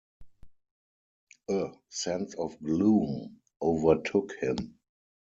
[1.51, 4.79] A sense of gloom overtook him.